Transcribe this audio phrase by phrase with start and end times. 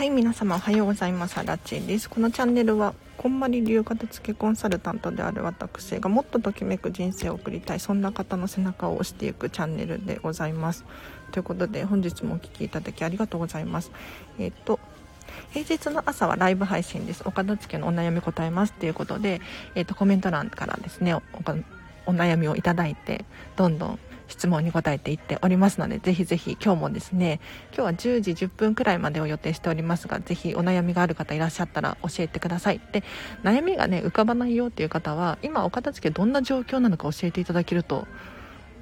[0.00, 1.36] はい、皆様おはようございます。
[1.36, 2.08] あらちです。
[2.08, 10.86] このチャンネルは、こんまり流片付けコンサルタントである私がもっとときめく人生を送りたい、そんな方の背中を押していくチャンネルでございます。
[11.32, 13.92] ということで、本日もお聴きいただきありがとうございます。
[14.38, 14.80] えっ、と、
[15.50, 17.22] 平日の朝はライブ配信です。
[17.26, 19.42] お片付けのお悩み答えますということで、
[19.74, 21.18] えっ、と、コメント欄からですねお、
[22.06, 23.98] お悩みをいただいて、どんどん
[24.30, 27.40] 質問に答えていっておりますので、ぜひぜひ今日もですね、
[27.74, 32.80] 今日は10時10分くらいまでを予定しておりますが、ぜひお悩みがある方いらっしゃったら教えてください。
[32.92, 33.02] で、
[33.42, 38.06] 悩みがね、浮かばないよっていう方は、今お片付けどんな状況なのか教えていただけると、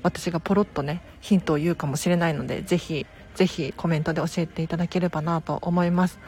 [0.02, 6.18] 私がポロッとね、ヒントを言うかもしれないので、ぜひ、ぜひコメントで教えていただければなと思います。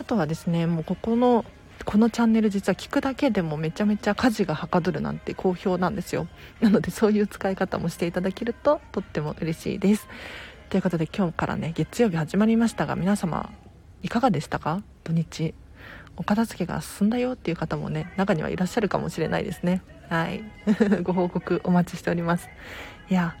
[0.00, 1.44] あとはですね、もうここの
[1.84, 6.28] このチャンネル実は聞くだけでもめちゃめちゃ家事がはかどるなんて好評なんですよ。
[6.60, 10.06] なのでそういう使い方もしていただけるととっても嬉しいです。
[10.68, 13.50] ということで今日からね月曜日始まりましたが皆様
[14.02, 14.82] いかがでしたか？
[15.04, 15.54] 土日。
[16.16, 19.82] お片付けが進んだよっていう方もね中にはいらっしゃるかもしれないですね。
[20.08, 20.44] はい。
[21.02, 22.48] ご報告お待ちしております。
[23.08, 23.36] いや。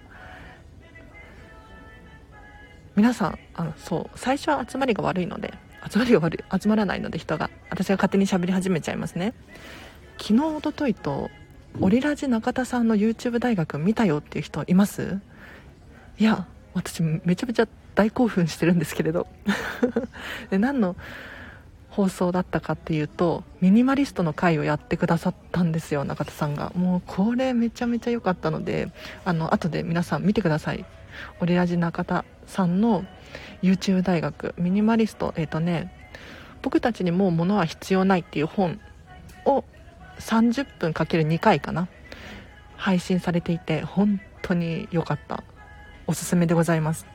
[2.96, 5.54] 皆さんあのそう最初は集まりが悪いので
[5.88, 7.50] 集まりが悪い集まらないので人が。
[7.70, 9.34] 私が勝手に喋り始めちゃいますね。
[10.18, 11.30] 昨日おとといと
[11.80, 15.20] オリラジ中田さんの YouTube 大学見たよっていう人います？
[16.18, 19.26] いや私めちゃめちゃ大興奮してるんですけれど。
[20.50, 20.96] で何の
[21.88, 26.72] 放送だったかっていうとミニマリストの回をやってくださったんですよ中田さんが。
[26.76, 28.90] もうこれめちゃめちゃ良かったので
[29.24, 30.84] あの後で皆さん見てください。
[31.40, 33.04] オリラジ中田さんの
[33.62, 35.92] YouTube 大学ミニマリストえっ、ー、とね
[36.62, 38.80] 僕たちにもう物は必要ないっていう本
[39.44, 39.64] を
[40.18, 41.88] 30分かける2回かな
[42.76, 45.42] 配信されていて本当に良かった。
[46.06, 47.06] おすすめでございます。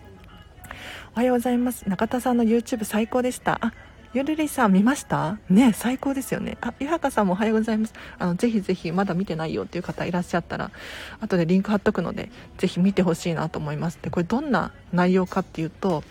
[1.16, 1.90] おはようございます。
[1.90, 3.60] 中田さんの YouTube 最高でした。
[3.62, 3.74] あ
[4.16, 5.38] ゆるりさん見ました？
[5.50, 6.58] ね最高ですよね。
[6.62, 7.94] あ、ゆはかさんもおはようございます。
[8.18, 10.72] あの、ぜひぜひまだ見てないよっていう方いらっしゃったら、
[11.20, 14.00] 後でリンク貼っとくので、ぜひ見てほしいなと思います。
[14.02, 16.02] で、これどんな内容かっていうと、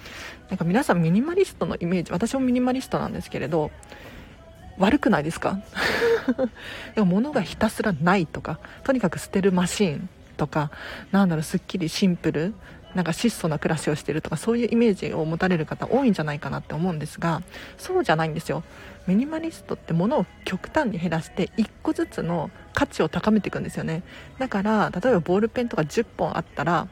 [0.50, 3.70] なんか皆さんミニマリストのイメージ、私もミニマリストなんですけれど、
[4.76, 5.60] 悪くないですか？
[6.94, 10.70] でも物がひたすらないとか、とにかく捨てるマシーンとか、
[11.10, 12.52] なんだろう、すっきりシンプル
[12.94, 17.42] なんか質素な暮らしをしてるとかそういうイメージを持たれる方多いんじゃないかなって思うんですが
[17.76, 18.62] そうじゃないんですよ。
[19.06, 24.02] ミニマリストって物を極端に減らして1個ずつの価値を高めていくんですよね。
[24.38, 26.88] だから例えばボールペンとか10本あったら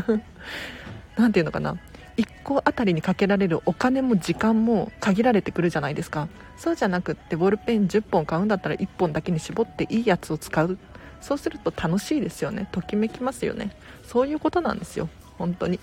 [1.16, 1.76] 何て言うのかな。
[2.16, 6.28] 1個あたりにかけられるお金も時間も限られてくるじゃないですか。
[6.56, 10.78] そうじゃなくってボールペン10本買うんだったら1本だけに絞っていいやつを使う。
[11.20, 12.68] そうすると楽しいですよね。
[12.72, 13.70] ときめきますよね。
[14.04, 15.08] そういうことなんですよ。
[15.38, 15.78] 本当に。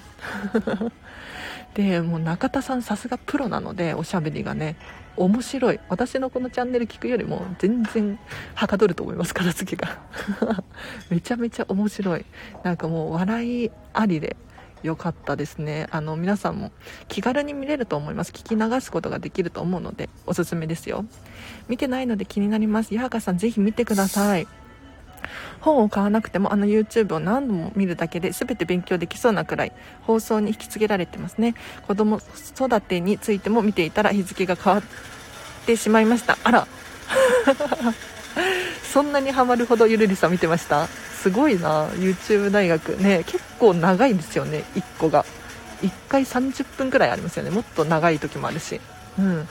[1.73, 4.75] でもう中田さんさすがプロなのでおしゃべりがね。
[5.17, 5.79] 面白い。
[5.89, 8.19] 私のこのチャンネル聞くよりも全然
[8.53, 9.99] はかどると思います片付けが。
[11.09, 12.25] めちゃめちゃ面白い。
[12.63, 14.37] なんかもう笑いありで
[14.83, 15.87] 良かったですね。
[15.89, 16.71] あの皆さんも
[17.07, 18.31] 気軽に見れると思います。
[18.31, 21.05] 聞き流すことができると思うのでおすすめですよ。
[21.67, 22.93] 見てないので気になります。
[22.93, 24.47] 矢かさんぜひ見てください。
[25.61, 29.71] 本を買わなくてもあの YouTube を何度も見るだけで全て勉強できそうなくらい
[30.03, 31.55] 放送に引き継げられてますね。
[31.87, 32.19] 子供
[32.55, 34.83] 育てについても見ていたら日付が変わっ
[35.65, 36.37] てしまいました。
[36.43, 36.67] あら。
[38.83, 40.87] そんなにハマるほどゆるりさん見てました？
[40.87, 42.97] すごいな YouTube 大学。
[42.97, 45.25] ね結構長いですよね1個が。
[45.81, 47.51] 1回30分くらいありますよね。
[47.51, 48.79] もっと長い時もあるし。
[49.19, 49.47] うん。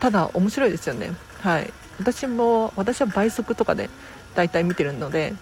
[0.00, 1.12] ただ面白いですよね。
[1.40, 1.72] はい。
[1.98, 3.90] 私も私は倍速とかで
[4.34, 5.34] 大体見てるので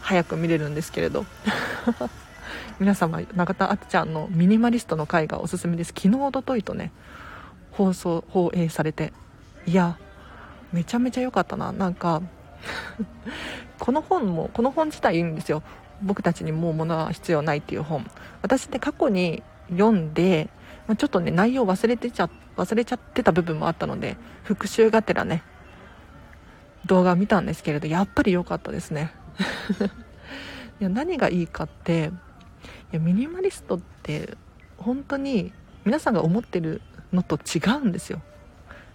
[0.00, 1.24] 早く見れるんですけれど。
[2.80, 5.92] 皆様永田あっちゃんのミニマリストの回がおすすめです。
[5.96, 6.90] 昨日おとといとね
[7.70, 9.12] 放送放映されて
[9.66, 9.96] いや
[10.72, 11.72] めちゃめちゃ良かったな。
[11.72, 12.20] なんか
[13.78, 15.62] この本もこの本自体いいんですよ。
[16.02, 18.10] 僕たちにもう物は必要ないっていう本。
[18.42, 20.48] 私って過去に読んで、
[20.86, 25.42] ま、ちょっとね内容忘れてちゃ忘れちゃってた部分もあったので復習がてらね
[26.86, 29.12] 動画見たんですけれどやっぱり良かったですね。
[30.80, 32.10] いや何がいいかって
[32.92, 34.36] いやミニマリストって
[34.76, 35.52] 本当に
[35.84, 36.80] 皆さんが思ってる
[37.12, 38.20] のと違うんですよ。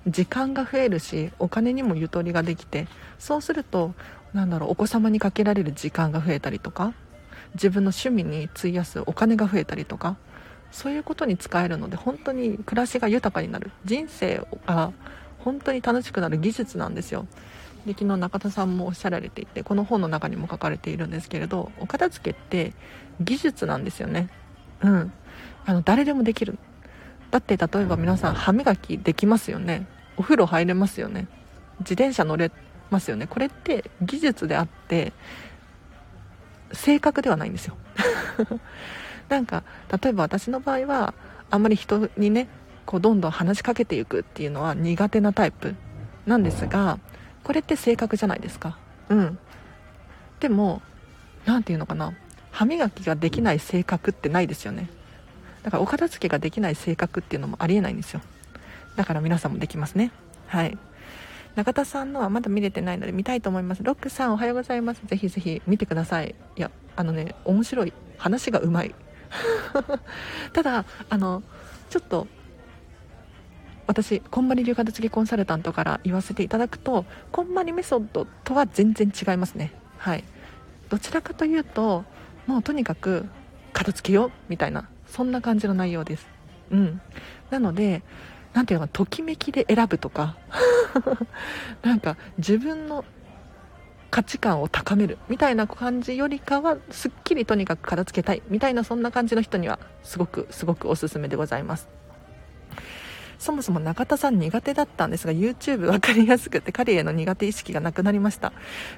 [0.07, 2.87] 時間が増えるしお金にもゆとりができて
[3.17, 3.93] そうすると
[4.33, 6.93] なんだろうお子様にかけられる時間が増えたりとか
[7.55, 10.15] 自分の趣味に費やすお金が増えたりとか
[10.71, 13.71] そういうことに使えるので本当に暮らしが豊かになる。
[13.85, 14.93] 人生が
[15.39, 17.25] 本当に楽しくなる技術なんですよ。
[17.85, 22.73] で昨日中田さんもおっしゃられていてこの本の中にも書かれているんですけれどお片付けって
[23.19, 24.29] 技術なんですよね。
[24.81, 25.13] うん。
[25.65, 26.57] あの誰でもできる。
[27.31, 29.87] だって例えば皆さん歯磨きできますよね。
[30.17, 31.27] お風呂入れますよね。
[31.79, 32.51] 自転車乗れ
[32.89, 33.27] ますよね。
[33.27, 35.13] これって技術であって
[36.71, 37.77] 性格ではないんですよ。
[39.29, 39.63] なんか
[40.01, 41.13] 例えば私の場合は
[41.51, 42.47] あんまり人にね
[42.85, 45.75] こうどんどん話しかけていくっていうのは苦手なタイプ
[46.25, 46.99] なんですが
[47.43, 48.77] これって性格じゃないですか。
[49.09, 49.39] うん。
[50.39, 50.81] でも
[51.45, 52.13] 何て言うのかな。
[52.51, 54.89] 歯磨きができない性格ってないですよね。
[55.63, 58.21] だからお片付けができない性格っていうのもありえないんですよ。
[58.95, 60.11] だから皆さんもできますね。
[60.47, 60.77] はい。
[61.55, 63.83] 中田さんのはまだ見れてないので見たいと思います。
[63.83, 65.01] ロックさんおはようございます。
[65.05, 66.35] ぜひぜひ見てください。
[66.55, 67.93] いやあのね面白い。
[68.17, 68.93] 話がうまい。
[70.53, 71.43] ただあの
[71.89, 72.27] ちょっと
[73.89, 79.73] 私こんまり流片付けコンサルタントから言わせていただくとこんまりメソッドとは全然違いますね。
[79.97, 80.23] はい。
[80.89, 82.05] どちらかというと
[82.45, 83.25] もうとにかく
[83.73, 86.27] 片付けようみたいなそんな感じの内容です。
[86.69, 87.01] うん。
[87.49, 88.03] なので
[88.53, 90.37] 何ていうのかときめきで選ぶとか。
[91.81, 93.03] なんか自分の
[94.11, 101.87] 価値観を高めるみたいな感じよりかはすっきりとにかく片付けたいみたいなそんな感じの人にはすごくすごくおすすめでございます。
[103.39, 108.53] そもそも中田さん苦手だったんですが YouTube 分かりやすくて彼への苦手意識がなくなりました。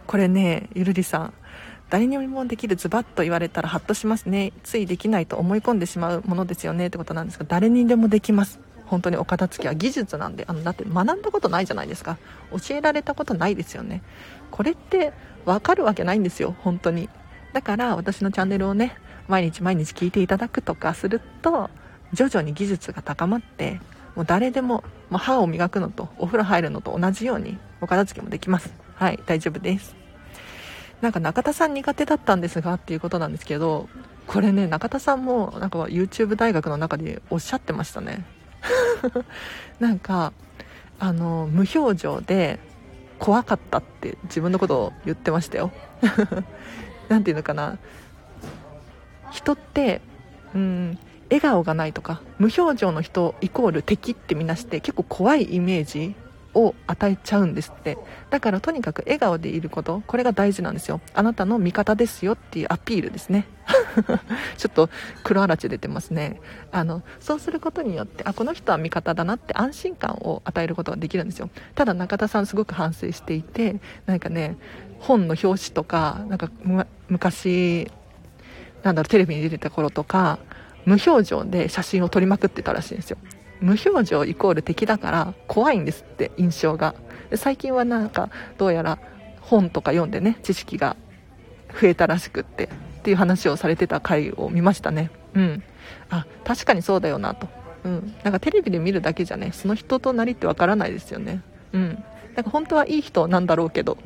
[0.08, 1.34] これねゆるりさん
[1.90, 4.54] 誰にもできるズバッと言われたらハッとしますね。
[4.64, 6.88] ついできないと思い込んでしまうものですよね。
[6.88, 8.60] ってことなんですが誰にでもできます。
[8.86, 10.46] 本当にお片付けは技術なんで。
[10.48, 12.18] あのだって学んだことないじゃないですか。
[12.52, 14.02] 教えられたことないですよね。
[14.52, 15.12] これって
[15.46, 16.56] 分かるわけないんですよ。
[16.60, 17.10] 本当に。
[17.54, 18.96] だから私のチャンネルをね
[19.28, 21.70] 毎日毎日聞いていただくとかすると
[22.14, 23.82] 徐々に技術が高まって
[24.16, 28.74] もう誰でも、ま歯を磨くのとお風呂入るのと同じようにお片付けもできます。
[28.96, 29.96] はい大丈夫です。
[31.02, 33.90] なんか中田さん苦手だったんですがっていうことなんですけど
[34.28, 38.24] これね中田さんもなんか YouTube 大学の中でおっしゃってましたね。
[39.80, 40.34] なんか
[41.00, 42.60] あの無表情で
[43.18, 45.72] 怖かったって自分のことを言ってましたよ。
[47.10, 47.78] 何て言うのかな。
[49.32, 50.02] 人って
[50.54, 51.00] うん
[51.32, 56.14] 笑顔がないとか無表情の人イコール敵ってみなして結構怖いイメージ
[56.54, 57.98] を与えちゃうんですって。
[58.30, 61.00] だからとにかく笑顔でいることこれが大事なんですよ。
[61.14, 63.48] あなたの味方ですよっていうアピールですね。
[64.58, 64.90] ちょっと
[65.24, 66.42] 黒あらち出てますね。
[66.72, 71.50] あのそうすることによってあこの人は味方だなって安心感を与えることができるんですよ。
[71.76, 74.58] ただ中田さんすごく反省していてなんかね
[75.00, 76.50] 本の表紙とかなんか
[77.08, 77.90] 昔
[78.84, 80.40] なんだろうテレビに出てた頃とか
[80.86, 83.18] 無表情で写真を撮りまくってたらしいんですよ。
[83.60, 86.96] 無表情イコール敵だから怖いんですって印象が。
[87.36, 89.00] 最近はなんかどうやら
[89.42, 90.98] 本とか読んでね知識が
[91.80, 92.70] 増えたらしくってっ
[93.04, 95.12] ていう話をされてた回を見ましたね。
[95.34, 95.64] うん。
[96.10, 97.48] あ確かにそうだよなと。
[97.84, 98.16] うん。
[98.24, 101.42] なんかテレビで見るだけじゃねその人となりってわからないですよね。
[101.74, 102.04] うん。
[102.36, 103.98] なんか本当はいい人なんだろうけど。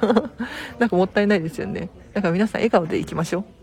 [0.78, 1.88] なんかもったいないですよね。
[2.12, 3.61] だから皆さん笑顔でいきましょう。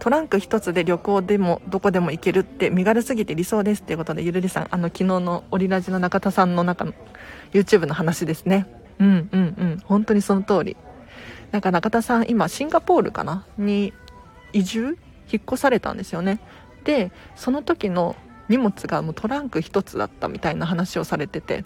[0.00, 6.94] トランク1つで旅行でもどこでも行けるって身軽すぎて理想ですっていうことでゆるりさんあの昨日のオリラジの中田さんの中の
[7.52, 8.66] YouTube の話ですね。
[8.98, 9.82] うんうんうん。
[9.84, 10.76] 本当にその通り。
[11.52, 13.92] なんか中田さん今シンガポールかなに
[14.52, 14.96] 移住
[15.30, 16.40] 引っ越されたんですよね。
[16.84, 18.16] でその時の
[18.48, 21.64] 荷物がもうトランク1つだったみたいな話をされてて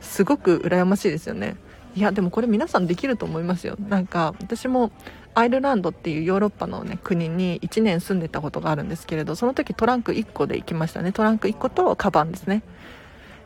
[0.00, 1.56] すごく羨ましいですよね。
[1.96, 3.76] いやでもこれ皆さんできると思いますよ。
[3.88, 4.92] なんか私も
[5.36, 11.12] アイルランドっていうヨーロッパの、ね、国に1年住んでたことがあるんですけれどその時トランク1個で行きましたね。
[11.12, 12.62] トランク1個とカバンですね。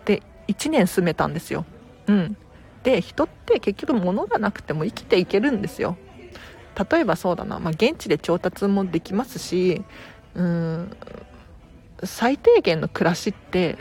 [0.04, 1.66] で1年住めたんですよ。
[2.06, 2.37] うん。
[2.85, 5.97] で人って結局物がなくても生きていけるんですよ。
[6.90, 9.82] 例えばそうだな、まあ、現地で調達もできますし
[10.37, 10.97] うん
[12.04, 13.78] 最低限の暮らしって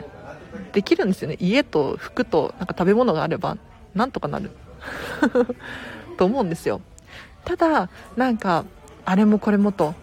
[0.72, 1.36] できるんですよね。
[1.38, 3.56] 家と服となんか食べ物があれば
[3.94, 4.50] なんとかなる。
[6.18, 6.80] と思うんですよ。
[7.44, 8.64] ただなんか
[9.04, 9.94] あれもこれもと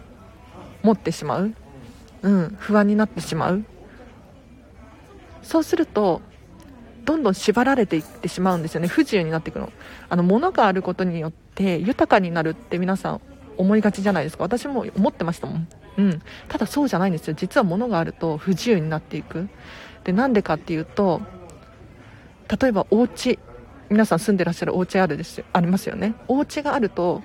[0.82, 1.54] 持ってしまう、
[2.22, 3.64] うん、不安になってしまう。
[5.42, 6.20] そうすると
[7.04, 8.88] どんどん縛られていってしまうんですよね。
[8.88, 9.72] 不自由になっていくの。
[10.10, 13.20] あの物があることによって豊かになるって皆さん
[13.56, 14.44] 思いがちじゃないですか。
[14.44, 17.34] 私も思ってましたもん、うん、ただそうじゃないんですよ。
[17.34, 19.48] 実は物があると不自由になっていく。
[20.04, 21.22] でなんでかっていうと
[22.60, 23.38] 例えばお家。
[23.90, 26.14] 皆さん住んでらっしゃるお家あるですありますよね。
[26.28, 27.22] お家があると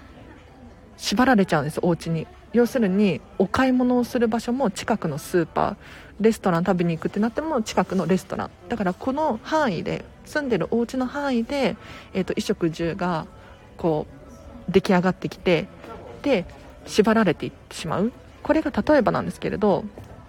[0.97, 2.27] 縛られちゃうんですお家に。
[2.53, 5.75] 要するにお買い物をする場所も近くのスーパー
[6.19, 8.51] レストラン食べに行くってなっても近くのレストラン。
[8.69, 11.75] だからこの範囲で住んでるお家の範囲で、
[12.13, 13.25] えーと、衣食住が
[13.75, 14.05] こ
[14.69, 15.67] う出来上がってきて
[16.21, 16.45] で
[16.85, 18.13] 縛られていってしまう。
[18.43, 19.83] これが例えばなんですけれど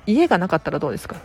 [0.07, 1.17] 家がなかったらどうですか？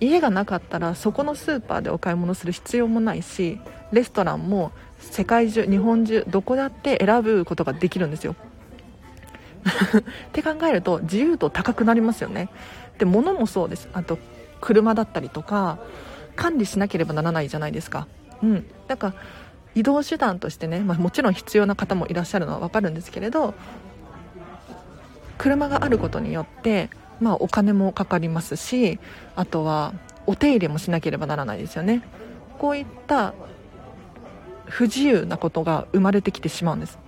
[0.00, 3.60] 家がなかったらそこのスーパーでお買い物する必要もないし
[3.92, 8.34] レストランも世界中日本中どこだって選ぶことができるんですよ。
[9.64, 12.48] って考えると自由度高くなりますよね。
[12.98, 13.88] で物もそうです。
[13.92, 14.18] あと
[14.60, 15.78] 車だったりとか
[16.36, 18.06] 管理しなければならないじゃないですか。
[18.42, 18.66] うん。
[18.88, 19.14] だから
[19.74, 23.54] 移動手段としてね、まあ、もちろん必要な方もいらっしゃるのは分かるんですけれど
[25.38, 28.98] 車があることによって、まあ、お金もかかりますし
[29.36, 29.94] あとは
[30.26, 32.02] お手入れもしなければならないですよね。
[32.58, 33.34] こういった
[34.66, 36.98] 不自由なことが生まれてきてしまうんです。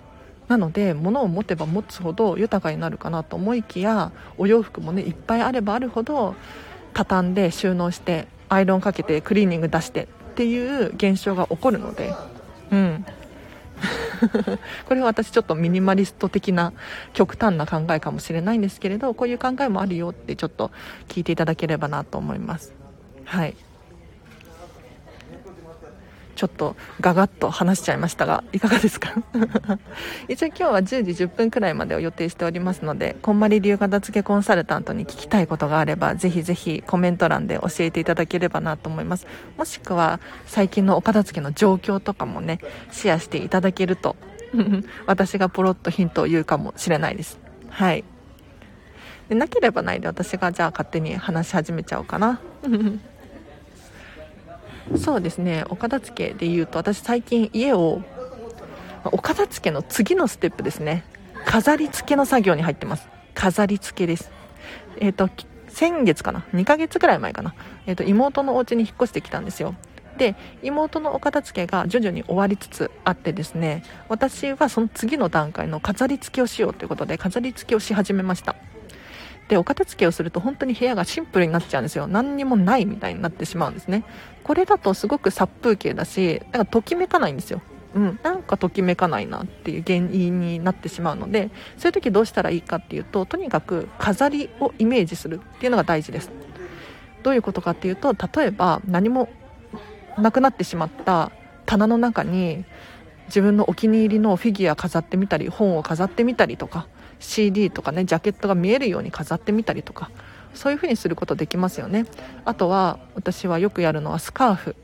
[0.48, 6.36] なので物を持てば持つほど豊かになるかなと思いきやお洋服もねいっぱいあればあるほど
[6.94, 12.14] 畳んで収納してアイロンかけてクリーニング出してっていう現象が起こるので
[12.70, 13.04] うん。
[14.86, 16.72] これは私ちょっとミニマリスト的な
[17.12, 20.70] 極端な考えかもしれないんですけれどこういう考えもあるよってちょっと
[21.08, 22.74] 聞いていただければなと思います。
[23.24, 23.56] はい。
[26.36, 29.14] ちょっとガガッと話しちゃいましたがいかがですか？
[30.28, 39.26] 一応今日は10時10分くらいまでを予定しておりますのでこんまり流片付けコンサルタントに聞きたいことがあればぜひぜひコメント欄で教えていただければなと思います。
[39.56, 42.60] もしくは最近のお片付けの状況とかもね
[42.92, 44.14] シェアしていただけると
[45.06, 47.38] 私がポロッとヒントを言うかもしれないです。
[47.70, 48.04] はい。
[49.28, 52.38] でなければないで私がじゃあ勝手に話し始めちゃおうかな。
[54.94, 55.64] そうですね。
[55.68, 58.02] お片付けで言うと私最近家を
[59.04, 61.04] お片付けの次のステップですね。
[61.44, 63.08] 飾り付けの作業に入ってます。
[63.34, 64.30] 飾り付けです。
[64.98, 65.28] えっ、ー、と
[65.68, 67.54] 先月かな？2ヶ月ぐらい前かな、
[67.86, 69.74] えーと、妹のお家に引っ越してきたんですよ。
[70.16, 78.56] で妹のお片付けが徐々に終わりつつあってですね私はその次の段階の飾り付けをしようということで飾り付けをし始めました。
[79.48, 82.06] でお片付けをすると本当に部屋がシンプルになっちゃうんですよ。
[82.06, 84.04] 何にもないみたいになってしまうんですね。
[84.42, 87.60] これだとすごく殺風景だしなんかときめかないんですよ。
[87.94, 96.30] うん、なんかときめかないなっていう原因になってしまうのでそういう時どうしたらいいかっていうととにかく飾りをイメージするっていうのが大事です。
[97.22, 99.28] どういうことかっていうと例えば何も
[100.18, 101.32] なくなってしまった
[101.64, 102.64] 棚の中に
[103.26, 106.86] 自分のお気に入りのフィギュア飾ってみたり本を飾ってみたりとか
[107.18, 110.10] CD とかねジャケットが見えるように飾ってみたりとか
[110.54, 112.06] そういう風にすることできますよね。
[112.44, 114.76] あとは私はよくやるのはスカーフ。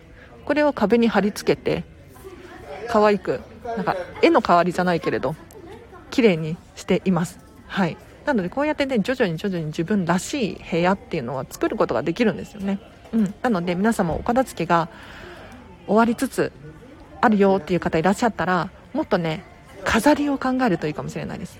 [0.44, 1.84] これを壁に貼り付けて
[2.88, 5.36] 可愛くなんか絵の代わりじゃないけれど
[6.10, 7.38] 綺麗にしています。
[7.66, 7.96] はい。
[8.26, 12.78] なのでこうやってね徐々に徐々に自分らしい部屋っていうのは作ることができるんですよね。
[13.12, 13.34] うん。
[13.42, 14.88] なので皆様お片付けが
[15.86, 16.52] 終わりつつ
[17.20, 19.44] あるよっていう方いらっしゃったらもっとね
[19.84, 21.58] 飾りを考えるといいかもしれないです。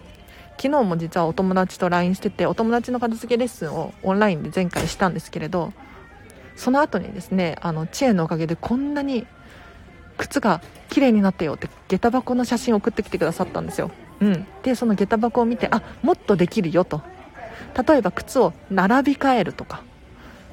[0.62, 5.72] 昨日も実はお友達と LINE しててお友達の片付けレッスンをオンラインで前回したんですけれど
[6.54, 9.26] その後にですねあの知恵のおかげでこんなに
[10.18, 13.90] 靴が綺麗になったよって下駄箱の写真を送ってきてくださったんですよ、
[14.20, 17.02] うん、でその下駄箱を見てあもっとできるよと。
[17.88, 19.82] 例えば靴を並び替えるとか。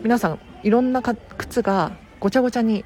[0.01, 2.85] 皆さんいろんな靴がごちゃごちゃに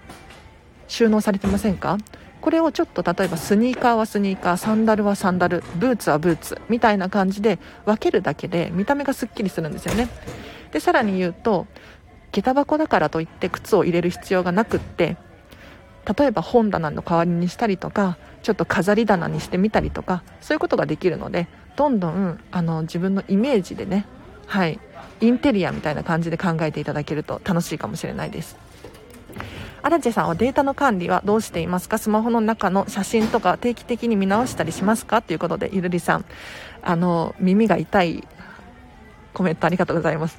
[0.87, 1.99] 収納されてませんか？
[2.43, 10.09] これをちょっと例えばスニーカーはスニーカーサンダルはサンダルブーツはブーツみたいな感じで分けるだけで見た目がすっきりするんですよね。
[10.73, 11.67] でさらに言うと
[12.33, 15.15] 下駄箱だからといって靴を入れる必要がなくって
[16.17, 21.47] 例えば本棚の代わりにしたりとかちょっと飾り棚にしてみたりとかそういうことができるので
[21.77, 24.05] どんどんあの自分のイメージでね
[24.47, 24.81] はい
[25.21, 28.57] インテリアみたいな感じで考えていただけると楽しいかもしれないです。
[29.83, 31.97] アラチェさんはデータの管理はどうしていますか？
[31.97, 35.21] スマホの中の写真とか定期的に見直したりしますか？
[35.21, 36.25] ということでゆるりさん。
[36.81, 38.27] あの耳が痛い。
[39.33, 40.37] コメントありがとうございます。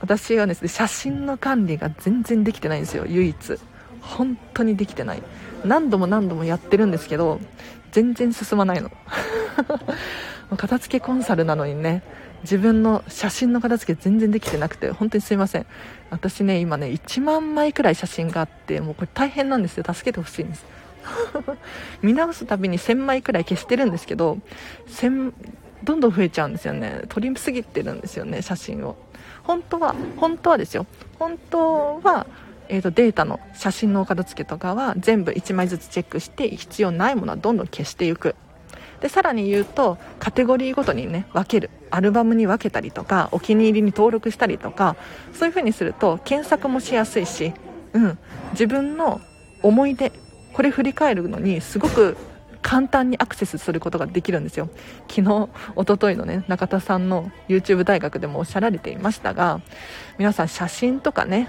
[0.00, 3.06] 私はですね写真の管理が全然できてないんですよ。
[3.06, 3.58] 唯一。
[4.02, 5.22] 本当にできてない。
[5.64, 7.40] 何度も何度もやってるんですけど
[7.90, 8.92] 全然進まないの。
[10.56, 12.04] 片付けコンサルなのにね。
[12.42, 15.66] 自分の写真の片付け全然できてなくて本当にすいません。
[16.10, 19.84] 私ね今ね1万枚くらい写真があってもうこれ大変なんですよ。
[19.86, 20.64] 助けてほしいんです。
[22.02, 24.38] 見直すたびに1000枚くらい消してるんですけど
[24.88, 25.32] 1000
[25.84, 27.02] どんどん増えちゃうんですよね。
[27.08, 28.96] 取りすぎてるんですよね写真を。
[29.42, 30.86] 本当は本当はですよ。
[31.18, 32.26] 本当は
[32.68, 38.34] えーと、データの写真のお片付けとかは全部1枚ずつチェックして必要ないものはどんどん消していく。
[39.00, 41.70] でさらに言うとカテゴリーごとにね分ける。
[41.90, 44.96] アルバムに分けたりとかお気に入りに登録したりとか
[45.32, 47.52] そういう風にすると検索もしやすいし、
[47.92, 48.18] うん、
[48.52, 49.20] 自分の
[49.62, 50.12] 思い出
[50.52, 52.16] これ振り返るのにすごく
[52.62, 54.68] 簡単にアクセスすることができるんですよ。
[55.08, 59.60] 昨日おとといのね中田さんの YouTube 大学でもおっしゃられていましたが
[60.18, 61.48] 皆さん写真とかね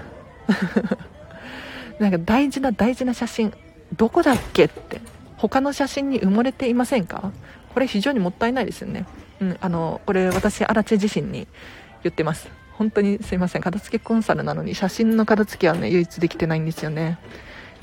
[1.98, 3.52] なんか大事な大事な写真
[3.96, 5.00] どこだっけって
[5.38, 7.32] 他の写真に埋もれていませんか？
[7.72, 9.06] これ非常にもったいないですよね。
[9.40, 11.46] うんあのこれ私荒地自身に
[12.02, 12.48] 言ってます。
[12.72, 13.62] 本当にすいません。
[13.62, 17.18] 片付けコンサルなのに写真の片付けはね唯一できてないんですよね。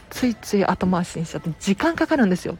[0.09, 2.57] ついつい後回しにしちゃって時間かかるんですよ。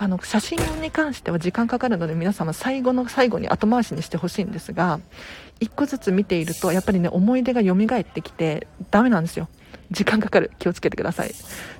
[0.00, 5.00] あの写真に関しては時間かかるので皆様最後の最後に後回しにしてほしいんですが
[5.58, 9.48] 1個ずつ見ているとやっぱりね思い出が蘇ってきてダメなんですよ。
[9.90, 10.50] 時間かかる。
[10.58, 11.32] 気をつけてください。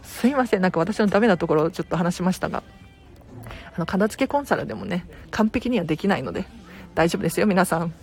[0.02, 0.60] すいません。
[0.62, 2.62] なんか私のダメなところをちょっと話しましたが。
[3.74, 6.44] あの片付けコンサルでもね完璧にはできないので
[6.94, 7.94] 大丈夫ですよ皆さん。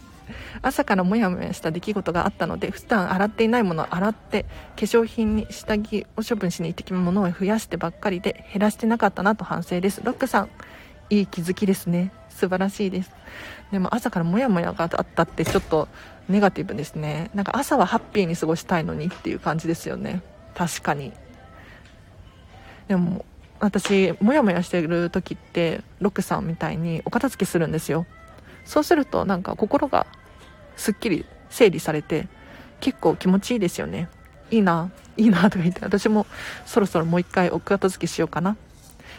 [0.61, 4.43] 朝からモヤモヤした出来事があったので普段洗っていないものを洗って
[4.75, 10.01] 化粧品に下着を処分しに行ってきたものを増やしてばっかりで減らしてなかったなと反省です。
[10.03, 10.49] ロックさん。
[11.09, 12.11] いい気づきですね。
[12.29, 13.11] 素晴らしいです。
[13.71, 15.87] でも朝からモヤモヤがあったってちょっと
[16.27, 17.29] ネガティブですね。
[17.33, 20.21] なんか朝はハッピーに過ごしたいのにっていう感じですよね。
[20.55, 21.13] 確かに。
[22.87, 23.25] でも
[23.59, 28.05] 私モヤモヤしてる時ってロックさんみたいにお片付けするんですよ。
[28.65, 30.07] そうするとなんか心が
[30.75, 32.27] すっきり整理されて
[32.79, 34.09] 結構気持ちいいですよね。
[34.51, 36.25] いいないいなとか言って私も
[36.65, 38.57] そろそろもう一回お片付けしようかな。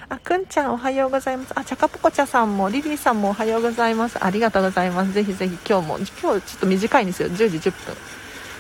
[0.09, 1.53] あくんちゃんおはようございます。
[1.57, 4.25] あちゃかぽこちゃさんもリリーさんもおはようございます。
[4.25, 5.13] ありがとうございます。
[5.13, 7.29] ぜひぜひ今日も今日ちょっと短いんですよ。
[7.29, 7.97] 10時10分。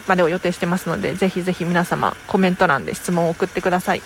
[0.09, 4.03] までを予定してますのでぜひぜひ皆様コメント欄で質問を送ってください。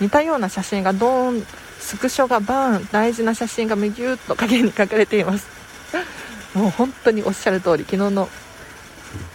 [0.00, 1.46] 似たような写真がドーン
[1.80, 5.48] スクショがバーン大事な写真がギューッと影に書かれています。
[6.54, 8.28] もう本当におっしゃる通り昨日の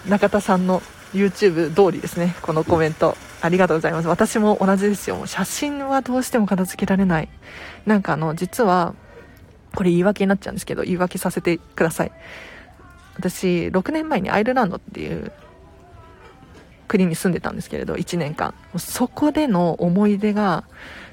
[0.08, 0.82] 中田さんの
[1.14, 2.36] YouTube 通りですね。
[2.42, 3.18] このコメント。
[3.42, 4.08] ありがとうございます。
[4.08, 5.26] 私も同じですよ。
[5.26, 7.30] 写真はどうしても片付けられない。
[7.86, 8.96] なんかあの実は
[9.76, 12.12] これ言い訳になっちゃうんですけど言い訳させてください。
[13.18, 15.32] 私6年前にアイルランドっていう
[16.88, 18.54] 国に住んでたんですけれど1年間。
[18.78, 20.64] そこでの思い出が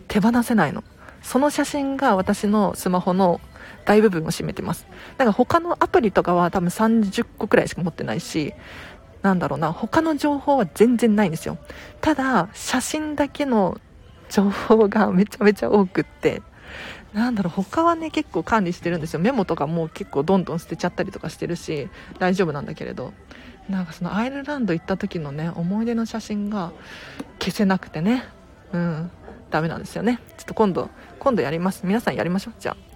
[0.09, 0.85] 手放せないの。
[1.23, 3.41] その写真が私のスマホの
[3.85, 4.87] 大部分を占めてます。
[5.19, 8.55] だか他のアプリとかは多分30個くらいしか持ってないし、
[9.23, 11.59] なんだろうな、他の情報は全然ないんですよ。
[12.01, 13.81] ただ、写真だけの
[14.29, 16.43] 情報がめちゃめちゃ多くって、
[17.15, 19.21] なんだろう、他はね、結構管理してるんですよ。
[19.21, 23.13] メモとかも結構どんどん捨てちゃったりとかしてるし、大丈夫なんだけれど。
[23.69, 26.73] なんかそのアイルランド行った時のね、思い出の写真が
[27.39, 28.25] 消せなくてね、
[28.73, 29.11] うん、
[29.51, 30.19] ダメなんですよね。
[30.37, 31.83] ちょっと今度、今度やります。
[31.85, 32.55] 皆さんやりましょう。
[32.59, 32.93] じゃあ。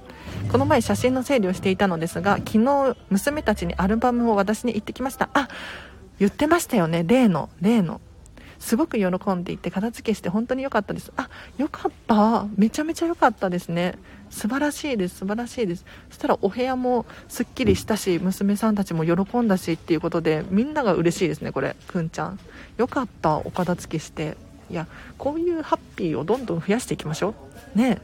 [0.50, 5.48] この前写真の整理をしていたのですが昨日娘たちにアルバムを渡しに行ってきましたあ
[6.18, 7.04] 言ってましたよね。
[7.06, 8.00] 例の例の。
[8.58, 11.12] すごく喜んでいて片付けして本当に良かったです。
[11.16, 12.46] あ良かった。
[12.56, 13.94] めちゃめちゃ良かったですね。
[14.30, 15.84] 素晴らしいです素晴らしいです。
[16.08, 22.38] そしたらお部屋もすっきりしたし娘さんたちも喜んだしっていうことでみんなが嬉しいですねこれくんちゃん。
[22.78, 24.36] よかったお片付けして。
[24.70, 27.34] いやこういうハッピーをどんどん増やしていきましょ
[27.74, 27.78] う。
[27.78, 27.98] ね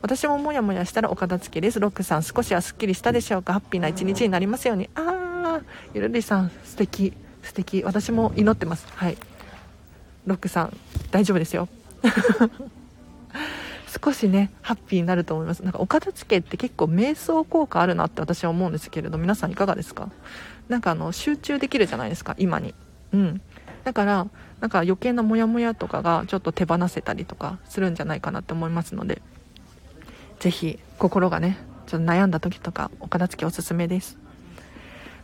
[0.00, 1.80] 私もモヤモヤしたらお片付けです。
[1.80, 3.54] ロックさん少しはすっきりしたでしょうか。
[3.54, 4.88] ハッピーな一日になりますように。
[4.94, 5.62] あー
[5.94, 7.12] ゆるりさん素敵。
[7.48, 7.82] 素敵。
[7.82, 8.86] 私も祈ってます。
[8.94, 9.18] はい。
[10.26, 10.76] ロックさん
[11.10, 11.68] 大丈夫ですよ。
[14.04, 15.62] 少しねハッピーになると思います。
[15.64, 20.10] なんかお片付けって結構瞑想効果あるなって私は思うんですけれど皆さんいかがですか？
[20.68, 22.74] なんかあの集中できるじゃないですか今に。
[23.12, 23.40] うん。
[23.84, 24.26] だから
[24.60, 29.22] なんか余計なモヤモヤとかがちょっと手放せたりとかするんじゃないかなって思いますので
[30.40, 31.56] ぜひ心がね
[31.86, 34.18] ちょっと悩んだ時とかお片付けおすすめです。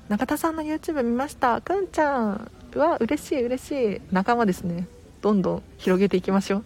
[0.09, 1.61] 中田さんの YouTube 見ました。
[1.63, 4.01] くんちゃんうわ嬉しい嬉しい。
[4.13, 4.87] 仲間ですね。
[5.23, 6.65] どんどん広げていきましょう。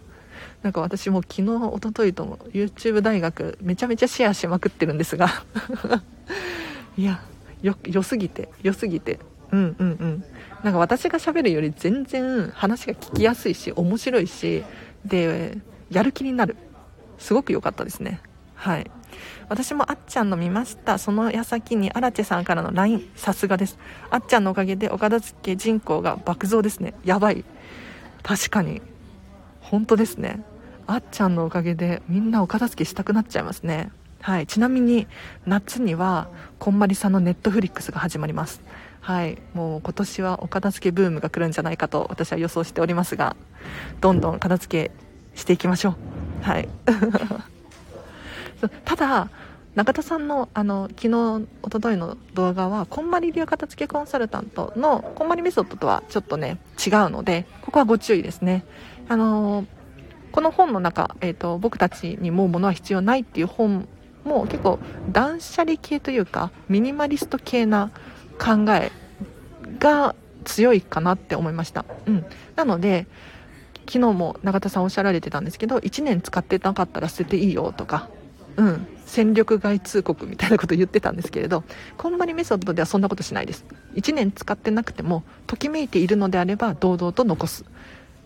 [0.63, 5.29] なんか私も昨日おとといとも YouTube 大学めちゃめちゃシェアしまくってるんですが。
[6.99, 7.21] いや
[7.63, 9.21] よ良すぎて良すぎて。
[9.53, 10.25] うんうんうん。
[10.65, 14.65] なんか私がしゃべるより全然話が聞きやすいし面白いし
[15.05, 15.59] で
[15.91, 16.57] やる気になる。
[17.19, 18.21] すごく良かったですね。
[18.57, 18.91] はい。
[19.49, 20.99] 私もあっちゃんの見ました。
[20.99, 23.79] その矢先にアラチェさんからの LINE、さすがです。
[24.11, 26.95] あっちゃんのおかげでお片付け人口が爆増ですね。
[27.05, 27.45] やばい。
[28.23, 28.83] 確かに。
[29.61, 30.43] 本当ですね。
[30.87, 33.91] あっちゃんのおかげでみんなお片付けしたくなっちゃいますね。
[34.21, 34.47] はい。
[34.47, 35.07] ちなみに、
[35.47, 36.29] 夏には、
[36.59, 38.61] こんまりさんのネットフリックスが始まります。
[39.01, 39.39] はい。
[39.55, 43.37] もう今年はお片付けブームが来るんじゃないかと私は予想しておりますが、
[44.01, 46.45] どんどん片付けしていきましょう。
[46.45, 46.69] はい。
[48.85, 49.31] ただ
[49.75, 58.65] 中田さんのあの昨日おとといの動画はこんまり流片付けコンサルタントのこんまりメソッドとはちょっとね違うのでここはご注意ですね。
[59.09, 59.67] あの
[60.33, 63.89] この本の中、えーと、僕たちにもう物は必要ないっていう本
[64.25, 64.79] も結構
[65.11, 67.91] 断捨離系というかミニマリスト系な
[68.39, 68.93] 考え
[69.79, 73.07] が強いかなって思いました、うん、なので
[73.87, 78.11] 昨日も永田さんおっしゃられてたんですけど1年使ってなかったら捨てていいよとか
[78.59, 78.87] うん。
[79.07, 81.65] 戦力外通告みたいなこと言ってたんですけれど
[81.97, 83.65] こんまりメソッドではそんなことしないです。
[83.95, 87.65] 1年使ってなくてもときめいているのであれば堂々と残す。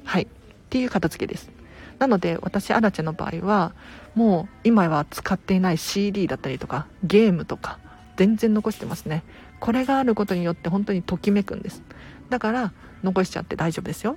[0.04, 0.24] はい。
[0.24, 0.26] っ
[0.70, 1.50] ていう片付けです。
[1.98, 3.74] なので私アラチェの場合は
[4.16, 7.78] もう今は使っていない CD だったりとかゲームとか
[8.16, 9.22] 全然残してますね。
[9.60, 11.82] これがあることによって本当にときめくんです。
[12.28, 12.72] だから
[13.04, 14.16] 残しちゃって大丈夫ですよ。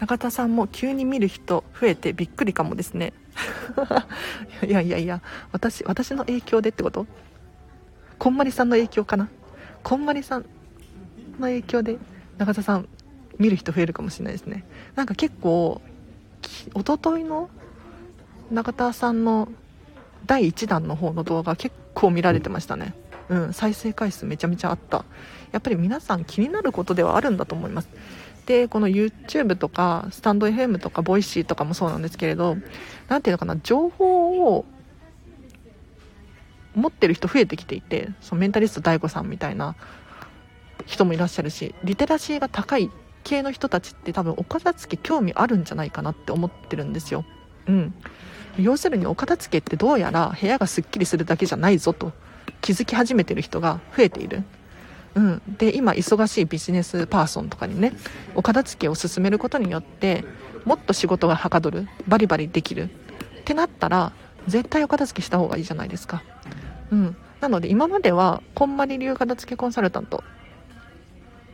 [0.00, 3.12] 中田さんも急に見る人増えてびっくりかもですね。
[4.66, 5.20] いやいやいや
[5.52, 7.06] 私私の影響でってこと？
[8.18, 9.28] こんまりさんの影響かな？
[9.82, 10.42] こんまりさん
[11.38, 11.98] の影響で
[12.38, 12.88] 中田さん
[13.38, 14.64] 見る人増えるかもしれないですね。
[14.94, 15.80] なんか結構
[16.74, 17.50] おとといの
[18.50, 19.48] 中田さんの
[20.26, 22.94] 第1弾の方の動画結構見られてましたね。
[23.28, 25.04] うん再生回数めちゃめちゃあった。
[25.52, 27.88] やっぱり皆さん気になることではあるんだと思います。
[28.46, 32.56] でこの YouTube とかスタンド FM とか Voicy とかもそうなんですけれど
[33.08, 34.64] 何ていうのかな情報を
[36.74, 39.76] 持ってる人増えてきていてそのメンタリスト DAIGO さんみたいな
[40.86, 42.90] 人もいらっしゃるしリテラシーが高い
[43.22, 47.24] 系の人たちって多分お片付け興味あるんじゃないかなって思ってるんですよ。
[47.66, 47.94] うん。
[48.58, 52.12] 要するにお片付けってどうやら部屋がすっきりするだけじゃないぞと
[52.60, 54.44] 気づき始めてる人が増えている。
[55.14, 57.92] うん、で今忙しいビジネスパーソンとかにね
[58.34, 60.24] お片付けを進めることによって
[60.64, 62.90] もっと仕事がはかどるバリバリできる
[63.40, 64.12] ってなったら
[64.48, 66.22] 絶対お片付けした方がいいじゃないですか、
[66.90, 70.24] うん、なので今まではこんまり流片付けコンサルタント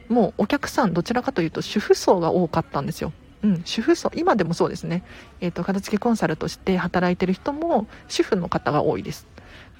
[0.09, 3.13] もうお客さんどちらかというと主婦層が多かったんですよ。
[3.43, 5.03] うん、主婦層今でもそうですね、
[5.41, 9.27] えーと、片付けコンサルとして働いてる人も主婦の方が多いです。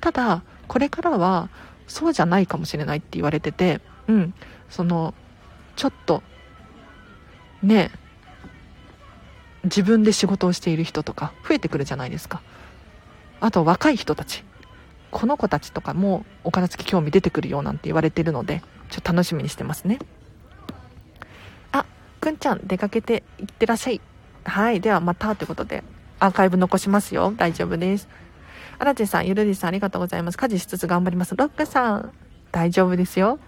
[0.01, 1.51] ただこれからは
[1.91, 4.35] そうじゃないかもしれないって言われてて、うん、
[4.69, 5.13] その、
[5.75, 6.23] ちょっと、
[7.63, 7.91] ね
[9.65, 12.41] 自分で仕事をしている人とか増えてくるじゃないですか。
[13.41, 14.45] あと若い人たち。
[15.11, 19.99] この子たちとかもお片付け興味出てくるよなんて言われてるので、ちょっと楽しみにしてますね。
[21.73, 21.85] あ、
[22.21, 24.01] くんちゃん出かけていってらっしゃい。
[24.45, 25.83] はい、ではまたということで、
[26.21, 27.35] アーカイブ残しますよ。
[27.37, 28.09] 大丈夫です。
[28.81, 30.39] アラチェさん、ゆるりさん、ありがとうございます。
[30.39, 31.37] 家事しつつ頑張ります。
[31.37, 32.13] ロックさん、
[32.51, 33.39] 大丈夫ですよ。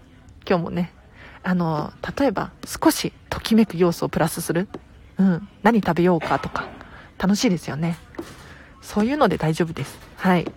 [0.46, 0.92] 今日もね、
[1.42, 4.68] あの、例えば、少しときめく要素をプラスする。
[5.16, 5.48] うん。
[5.62, 6.68] 何食べようかとか、
[7.16, 7.96] 楽しいですよね。
[8.82, 9.98] そういうので大丈夫です。
[10.16, 10.52] はい。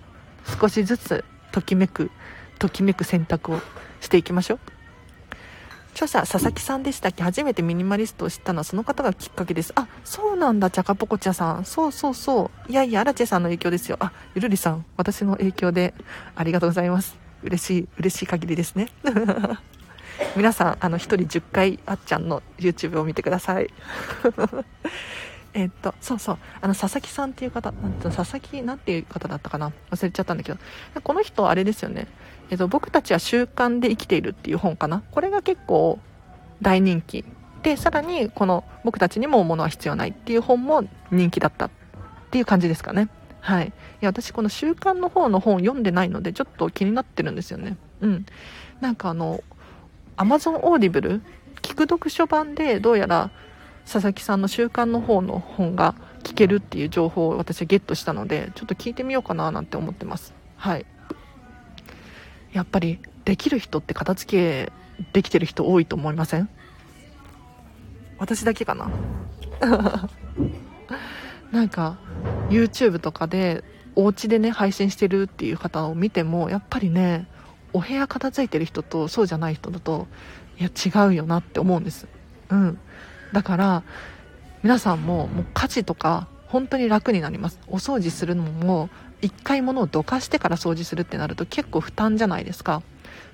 [0.60, 2.12] 少しずつ、ときめく、
[2.60, 3.62] ときめく選択を
[4.02, 4.60] していきましょう。
[5.96, 7.24] 著者、佐々木さんでしたっけ？
[7.24, 9.72] 初めてミニマリストを知ったのはその方がきっかけです。
[9.76, 11.64] あ、そうなんだ、チャカポコチャさん。
[11.66, 12.72] そうそうそう。
[12.72, 13.96] いやいや、アラチェさんの影響ですよ。
[14.02, 15.94] あ、ゆるりさん、私の影響で
[16.36, 17.18] ありがとうございます。
[17.44, 18.90] 嬉しい、嬉しい限りですね。
[20.36, 23.70] 皆さん、あの、1人10回あっちゃんの YouTube を見てください。
[25.54, 27.72] えっと、そうそう、あの、佐々木さんっていう方、
[28.04, 29.72] 佐々木なんていう方だったかな？
[29.92, 30.60] 忘れちゃったんだけど、
[31.02, 32.08] この人、あれですよね。
[32.50, 35.04] えっと、僕たちは習慣で生きているっていう本かな。
[35.12, 36.00] これが結構
[36.62, 37.26] 大人気。
[37.64, 41.70] で、さらに、この、僕たちにも物は必要ないっていう本も人気だったっ
[42.30, 43.10] ていう感じですかね。
[43.40, 43.68] はい。
[43.68, 47.78] いや、私、この習慣の方の本読んでないので、ちょっと気になってるんですよね。
[48.02, 48.26] うん。
[48.82, 49.44] なんかあの、
[50.18, 51.22] Amazon Audible
[51.62, 53.32] 聞く読書版で、どうやら、
[53.86, 60.86] 佐々木さんの習慣の方の本が聞けるっていう情報を私はゲットしたのでちょっと聞いてみようかななんて思ってますはい
[62.56, 64.72] やっぱりできる人って片付け
[65.12, 66.50] できてる人多いと思いません？
[68.18, 68.90] 私だけかな？
[71.52, 71.98] なんか
[72.50, 73.64] YouTube とかで
[73.96, 77.28] お家でね配信してるっていう方を見てもやっぱりね
[77.74, 80.08] お部屋片付いてる人とそうじゃない人だと
[80.58, 82.08] いや違うよなって思うんです。
[82.50, 82.80] うん。
[83.34, 83.84] だから
[84.64, 87.60] 皆さんももう家事とか本当に楽になります。
[87.68, 88.90] お掃除するのも
[89.26, 92.82] 一回物をどかしてから掃除するってなると結構負担じゃないですか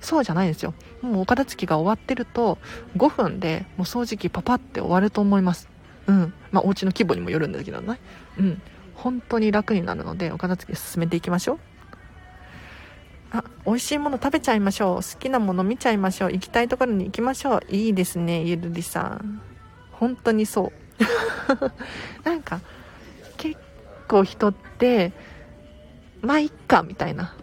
[0.00, 2.58] そうじゃないですよもうお片付きが終わってると
[2.96, 5.68] 5分でもう掃除機パパって終わると思います
[6.06, 8.00] うんまあお家の規模にもよるんだけどね
[8.38, 8.62] うん
[8.94, 11.58] 本当に楽になるのでお片付け進めていきましょう
[13.34, 14.96] あ、美味しいもの食べちゃいましょう。
[14.96, 16.32] 好きなもの見ちゃいましょう。
[16.32, 17.62] 行きたいところに行きましょう。
[17.70, 19.40] いいですね、ゆるりさん。
[20.02, 22.60] 本当にそう なんか
[23.36, 23.56] 結
[24.08, 25.12] 構人って
[26.22, 27.34] まあいっかみたいな。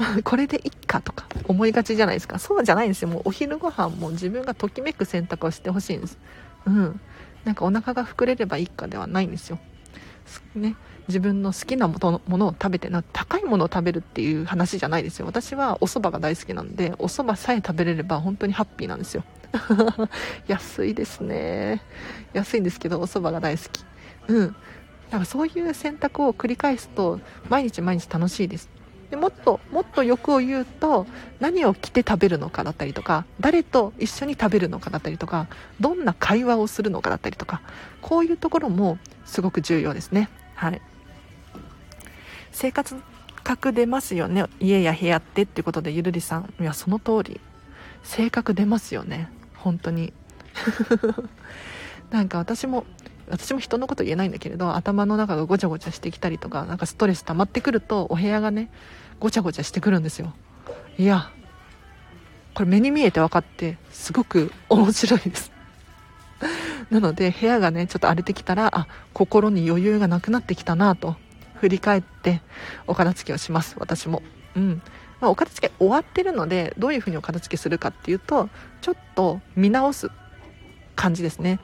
[0.24, 2.38] これでいっかとか思いがちじゃないですか。
[2.38, 3.08] そうじゃないんですよ。
[3.08, 6.18] もうお昼ご飯も自分がときめく選択をしてほしいんです。
[6.66, 7.00] うん。
[7.44, 9.58] なんかお腹が膨れればいいかではないんですよ、
[10.54, 10.76] ね、
[11.08, 15.26] 自分の好きなものを食べてな高いものを食べるっていう話じゃないですよ。
[15.26, 19.24] 私はお蕎麦が大好きなんでお蕎麦さえ食べれれば本当にハッピーなんですよ。
[20.46, 21.82] 安いですね。
[22.32, 23.84] 安いんですけどお蕎麦が大好き。
[24.28, 24.56] うん。
[25.10, 28.68] だかそういう選択を繰り返すと毎日毎日楽しいです。
[29.10, 31.04] でもっともっと欲を言うと
[31.40, 35.48] 何を着て食べるのかだったりとか誰と一緒に食べるのかだったりとか
[35.80, 37.60] どんな会話をするのかだったりとか
[38.02, 40.28] こういうところもすごく重要ですね。
[40.54, 40.80] はい。
[42.52, 42.96] 生活
[43.42, 44.44] 格出ますよね。
[44.60, 47.40] 家や部屋ってっていうことでゆるりさんいやその通り。
[48.02, 49.28] 性格出ますよね。
[49.56, 50.12] 本当に。
[52.10, 52.84] なんか私も
[53.30, 58.70] 私も人のこと言えないんだけれど頭の中がごちゃごちゃしてきたりとかなんかストレス溜まってくるとお部屋がね
[59.18, 60.32] ごちゃごちゃしてくるんですよ。
[60.98, 61.30] いや
[62.54, 65.52] これ目に見えて分かってすごく面白いです。
[66.90, 71.16] なので部屋がねちょっと荒れてきたらあ心に余裕がなくなってきたなと
[71.54, 72.42] 振り返って
[72.86, 74.22] お片付けをします私も。
[74.56, 74.82] うん。
[75.20, 78.48] まあ、お片付け終わってるのでどういうふうにお片付けするかっていうと
[78.80, 80.10] ちょっと見直す
[80.96, 81.60] 感じですね。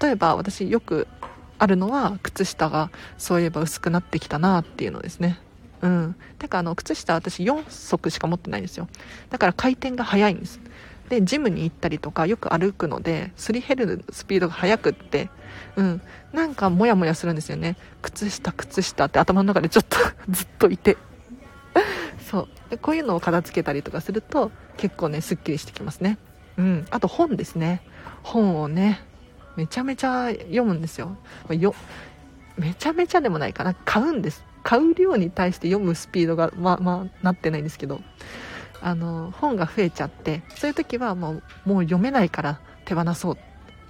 [0.00, 1.08] 例えば私よく
[1.58, 5.38] あるのは靴下がそういえば薄くなってきたなっていうのですね。
[5.82, 6.16] うん。
[6.38, 8.88] だかあの靴下私4足しか持ってないんですよ。
[9.30, 10.60] だから回転が速いんです。
[11.08, 15.28] でジムに行ったりとかよく歩くのですり減るスピードが速くって。
[15.76, 16.00] うん。
[16.32, 17.76] なんかモヤモヤするんですよね。
[18.00, 19.98] 靴下靴下って頭の中でちょっと
[20.30, 20.96] ずっといて。
[22.30, 22.48] そう。
[22.70, 26.18] でこういうのを片付けたりとかすると結構ねすっきりしてきますね。
[26.56, 26.86] うん。
[26.90, 27.82] あと本ですね。
[28.22, 29.02] 本をね
[29.56, 31.16] めちゃめちゃ読むんですよ。
[31.50, 31.74] よ
[32.56, 33.74] めちゃめちゃでもないかな。
[33.84, 34.44] 買うんです。
[34.62, 38.00] 買う量に対して読むスピードがまあまあなってないんですけど。
[38.82, 43.38] あの本が増えちゃってそういう時はもうもう読めないから手放そう。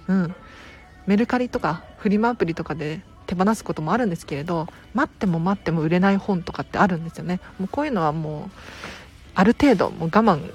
[0.07, 0.35] うん。
[1.07, 7.39] メルカリとかフリマアプリとかで手放すこともあるんですけれど待っても待っても売れない本とかってあるんですよね。
[7.57, 8.51] もうこういうのはもう
[9.33, 10.51] ある程度もう我慢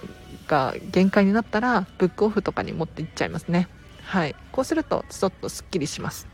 [0.46, 3.68] が限界になったらブックオフとかに持っていっちゃいますね。
[4.06, 4.36] はい。
[4.52, 6.28] こうするとちょっとすっきりします。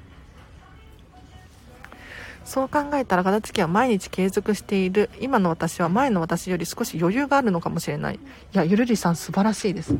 [2.44, 5.08] そう考えたら片付けは毎日継続している。
[5.20, 8.16] 今の私は前の私より少し余裕があるのかもしれない。
[8.16, 8.18] い
[8.52, 9.96] やゆるりさん素晴らしいです。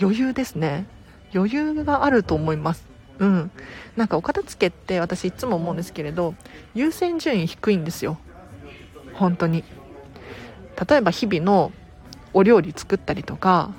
[0.00, 0.86] 余裕ですね。
[1.32, 2.84] 余裕があると思います。
[3.20, 3.50] うん。
[3.96, 6.34] なんかお片付けって私いつも思うんですけれど
[6.74, 8.18] 優先順位低いんですよ。
[9.14, 9.62] 本当に。
[10.88, 11.72] 例えば日々の
[12.34, 13.72] お料理作ったりとか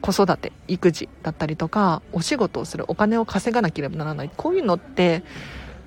[0.00, 4.30] 子育て育児だったりとかお仕事をするお金を稼がなければならない。
[4.36, 5.22] こういうのって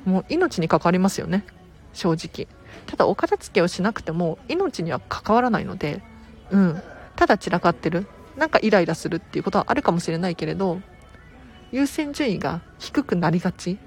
[0.05, 1.45] もう命に関わりますよね。
[1.93, 2.47] 正直。
[2.87, 6.01] ただお片付けをしなくても命には関わらないので。
[6.49, 6.81] うん。
[7.15, 8.07] ただ散らかってる。
[8.37, 10.81] なんかイライラするっていうことはあるかもしれないけれど
[11.71, 13.77] 優先順位が低くなりがち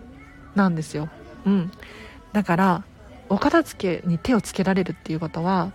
[0.55, 1.09] なんですよ。
[1.45, 1.73] うん。
[2.33, 2.85] だから
[3.29, 5.73] お片付けに手をつけられるっていうことは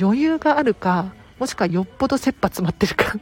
[0.00, 3.14] 余裕があるかもしくはよっぽど切羽詰まってるか。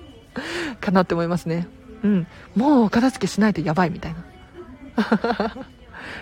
[0.80, 1.68] かなって思いますね。
[2.02, 2.26] うん。
[2.54, 4.24] もうお片付けしないとやばいみたいな。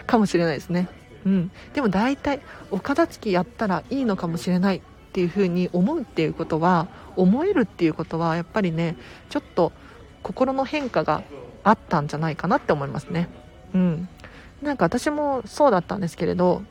[0.06, 0.88] かもしれないですね。
[1.26, 1.50] うん。
[1.72, 4.80] でも大体お片付けやったらいいのかもしれないっ
[5.12, 8.96] ていう風に思うっていうことは思えるっていうことはやっぱりね
[9.28, 9.72] ちょっと
[10.22, 11.22] 心の変化が
[11.62, 13.28] あったんじゃないかなって思いますね。
[13.74, 14.08] うん。
[14.62, 16.62] なんか私もそうだったんですけれど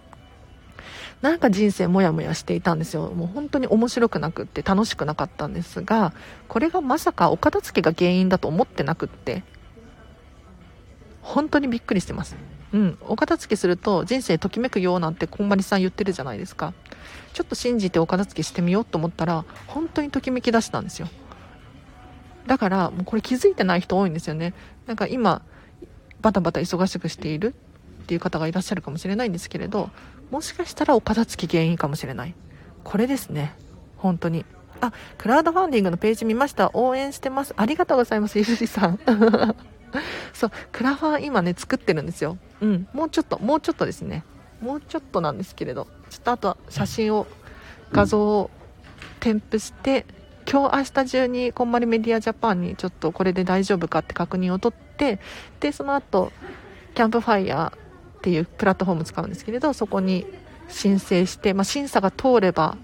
[1.24, 3.10] なんか人生モヤモヤしていたんですよ。
[3.12, 6.14] もう本当に面白くなくって楽しくなかったんですが
[6.50, 9.42] これがまさかお片付けが原因だと思ってなくって
[11.22, 12.36] 本当にびっくりしてます。
[12.74, 12.98] うん。
[13.08, 16.74] お片付けすると人生ときめくよなんてこんまりさん言ってるじゃないですか。
[17.32, 21.08] ちょっと信じてお片付けしてみようと思ったら本当にときめき出したんですよ。
[22.48, 24.54] だからもうこれ気づいてない人多いんですよね。
[24.88, 25.42] なんか今
[26.22, 27.56] バタバタ忙しくしている
[28.04, 29.90] っていう方がいらっしゃるかもしれないんですけれど
[30.32, 32.36] もしかしたらお片付き原因かもしれない。
[32.84, 33.56] これですね。
[33.98, 34.46] 本当に。
[34.82, 36.72] あクラウドファンディングのページ見ました。
[36.74, 37.54] 応援してます。
[37.58, 39.00] ありがとうございますゆずりさん。
[40.34, 42.38] そうクラファン今ね作ってるんですよ。
[42.62, 42.88] うん。
[42.94, 44.24] もうちょっともうちょっとですね。
[44.62, 45.88] もうちょっとなんですけれど。
[46.10, 47.28] ちょっとあとは写真を
[47.92, 48.50] 画像を
[49.20, 50.06] 添付して
[50.50, 55.20] 今日明日中にこんまりメディアジャパンにちょっとこれで大丈夫かって確認を取って
[55.60, 56.32] でその後
[56.96, 57.83] キャンプファイヤー
[58.24, 60.26] っていうプラットフォーム使うんですけれどそこに
[60.70, 62.78] 申請して、まあ、審査が通れば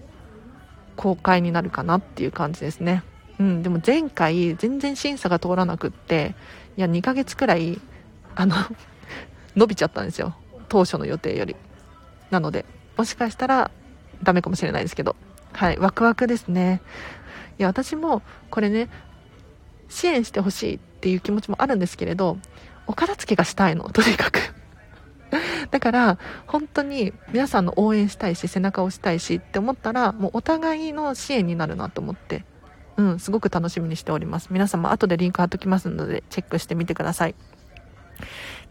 [0.98, 3.04] 公開になるかなっていう感じですね。
[3.40, 6.36] うんでも前回全然審査が通らなくって
[6.76, 7.80] いや2ヶ月くらい
[8.36, 8.54] あの
[9.56, 10.36] 伸びちゃったんですよ。
[10.68, 11.56] 当初の予定より。
[12.32, 12.66] なので
[12.98, 13.72] もしかしたら
[14.22, 15.16] ダメかもしれないですけど。
[15.54, 16.82] はいワクワクですね。
[17.58, 18.90] いや私もこれね
[19.88, 22.38] 支援してほしいっていう気持ちもあるんですけれど
[22.88, 23.90] お片付けがしたいの。
[23.90, 24.60] とにかく。
[25.72, 32.46] だから本当に皆さんの応援したいし背中を押したいしって思ったらもうお互いの支援になるなと思って。
[32.98, 34.50] うんすごく楽しみにしております。
[34.52, 37.36] 皆様後でリンク貼っときますのでチェックしてみてください。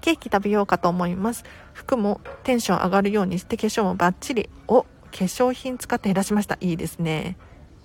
[0.02, 1.44] ケーキ食べようかと思います。
[1.72, 4.50] 服もテンション上がるようにして化粧もバッチリ。
[4.66, 6.58] お化粧品使って減らしました。
[6.60, 7.38] いいですね。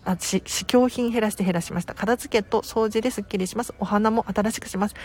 [0.05, 1.93] あ、試供品減らして減らしました。
[1.93, 3.73] 片付けと掃除ですっきりします。
[3.79, 4.95] お花も新しくします。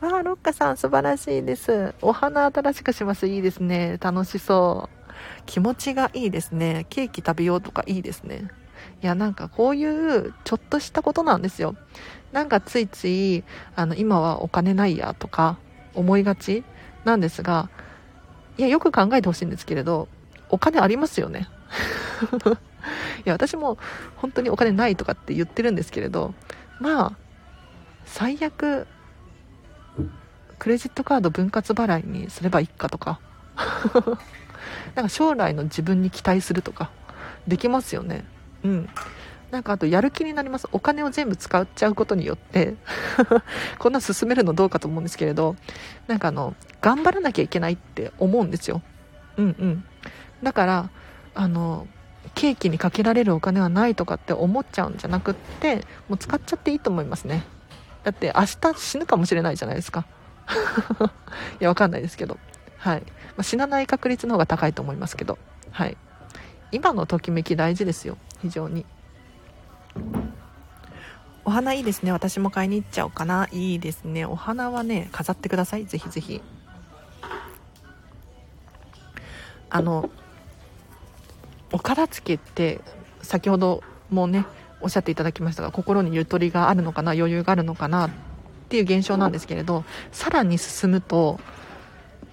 [0.00, 1.94] わあ、ロッカさん素晴らしいです。
[2.00, 3.26] お花新しくします。
[3.26, 3.98] いいですね。
[4.00, 4.96] 楽しそう。
[5.44, 6.86] 気持ちがいいですね。
[6.88, 8.48] ケーキ食べようとかいいですね。
[9.02, 11.76] いや、なんかこういうちょっとしたことなんですよ。
[12.32, 15.58] なんかついつい、あの、今はお金ないやとか
[15.94, 16.64] 思いがち
[17.04, 17.68] なんですが、
[18.58, 20.08] いや、よく考えてほしいんですけれど、
[20.48, 21.48] お金ありますよね。
[23.24, 23.78] いや、私も
[24.16, 26.34] 本当にお金ないとかって言ってるんですけれど、
[26.80, 27.12] まあ、
[28.04, 28.86] 最悪、
[30.58, 33.20] クレジットカード分割払いにすればいいかとか、
[34.94, 36.90] なんか将来の自分に期待するとか、
[37.46, 38.24] できますよね。
[38.64, 38.88] うん。
[39.50, 40.68] なんかあとやる気になります。
[40.72, 42.74] お金を全部使っちゃうことによって
[43.78, 45.56] こんな進めるのどうかと思うんですけれど、
[46.08, 48.82] なんかあの、頑張らなきゃいけないって思うんですよ。
[49.36, 49.84] うんうん。
[50.42, 50.90] だから、
[51.36, 51.86] あの、
[52.34, 57.44] ケーキにかけられるお金はないとかって思っちゃうんじゃなくってもう使っちゃっていいと思いますね。
[58.02, 60.06] だって明日死ぬかもしれないじゃないですか。
[61.60, 62.38] いやわかんないですけど。
[62.78, 63.06] はい、ま
[63.38, 65.38] あ、死なない確率の方が高いと思いますけど。
[65.70, 65.96] はい。
[66.72, 68.16] 今のときめき大事ですよ。
[68.40, 68.86] 非常に。
[71.44, 72.12] お花いいですね。
[72.12, 73.48] 私も買いに行っちゃおうかな。
[73.52, 74.24] いいですね。
[74.24, 75.86] お花はね飾ってください。
[75.86, 76.42] ぜひぜひ。
[79.68, 80.10] あの
[81.76, 82.80] お片付けって
[83.20, 84.46] 先ほどもね
[84.80, 88.10] おっしゃっていただきましたが心にゆとりがあるのかな余裕があるのかなっ
[88.70, 91.38] ていう現象なんですけれどさらに進むと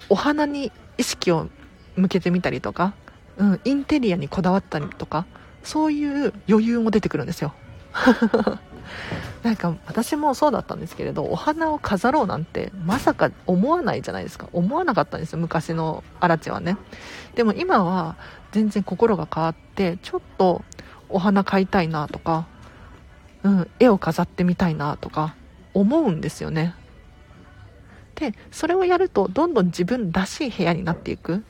[0.08, 1.48] お花に意識を
[1.94, 2.94] 向けてみたりとか、
[3.36, 5.26] うん、インテリアにこだわったりとか
[5.62, 7.52] そういう余裕も出てくるんですよ。
[9.42, 14.48] なんか私もそうだったんですけれどお花を飾ろうなんてまさか思わないじゃないですか。
[14.54, 16.78] 思わなかったんですよ昔のアラチはね。
[17.34, 18.16] でも今は
[18.54, 20.62] 全然心が変わってちょっと
[21.08, 22.46] お花買いたいなとか、
[23.42, 25.34] うん、絵を飾ってみたいなとか
[25.74, 26.76] 思うんですよね。
[28.14, 31.42] でそれをやるとどんどん自分らしい部屋になっていく。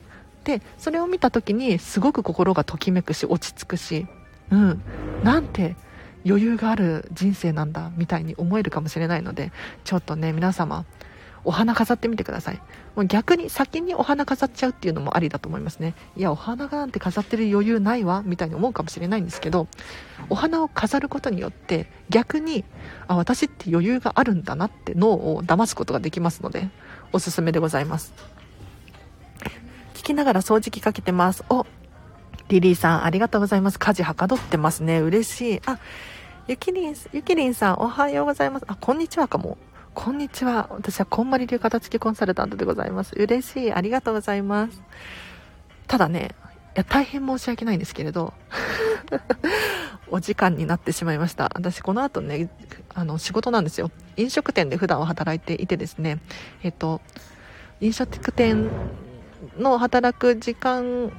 [0.45, 4.07] でそれを見た時にすごく心がときめくし落ち着くし
[4.49, 4.81] うん
[5.23, 5.75] なんて
[6.25, 9.51] 余裕がある人生なんだみたいに思えるかもしれないので
[9.83, 10.85] ちょっとね皆様
[11.45, 12.61] お花飾ってみてください。
[12.95, 15.93] もう逆に先にお花飾っちゃうっていうのもありだと思いますね。
[16.17, 19.67] いやお花がなんて飾ってる余裕ないわみたいに思うかもしれないんですけど
[20.29, 22.65] お花を飾ることによって逆に
[23.07, 26.69] あ私って余裕があるんだなって脳を騙すことができますので
[27.13, 28.13] おすすめでございます。
[29.93, 31.43] 聞きながら掃除機かけてます。
[31.49, 31.65] お
[32.47, 33.79] リリーさんありがとうございます。
[33.79, 34.99] 家事はかどってますね。
[34.99, 35.61] 嬉しい。
[35.65, 35.79] あ
[36.47, 38.65] ゆきりんゆきりんさんおはようございます。
[38.67, 39.57] あこんにちはかも。
[39.95, 40.67] こんにちは。
[40.71, 43.15] 私はこんまり流片付けコンサルタントでございます。
[43.15, 43.73] 嬉しい。
[43.73, 44.83] ありがとうございます。
[45.87, 46.35] ただね、
[46.75, 48.33] いや、大変申し訳ないんですけれど、
[50.11, 51.45] お時間になってしまいました。
[51.55, 52.49] 私、この後ね、
[52.93, 53.89] あの、仕事なんですよ。
[54.17, 56.19] 飲食店で普段は働いていてですね、
[56.61, 56.99] えっと、
[57.79, 58.69] 飲食店
[59.57, 61.09] の働く時間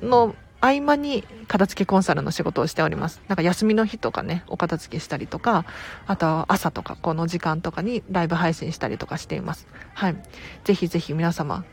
[0.00, 3.20] の合間に片付けコンサルの仕事をしております。
[3.26, 5.66] なんか休みの日とかね、お片付けしたりとか、
[6.06, 9.66] あとは朝とかこの時間とかにライブ配信したりとかしています。
[9.94, 10.16] はい。
[10.62, 11.64] ぜひぜひ皆様、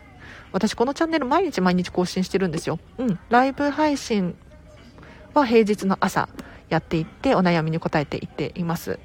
[0.52, 2.80] 私このチャンネル毎日毎日更新してるんですよ。
[2.98, 3.20] うん。
[3.30, 4.36] ライブ配信
[5.36, 6.28] は平日の朝
[6.70, 9.00] やっていってお悩みに答えていっています。